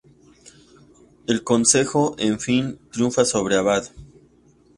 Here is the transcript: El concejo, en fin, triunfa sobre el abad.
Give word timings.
El 1.27 1.43
concejo, 1.43 2.15
en 2.17 2.39
fin, 2.39 2.79
triunfa 2.91 3.23
sobre 3.23 3.53
el 3.53 3.59
abad. 3.59 3.85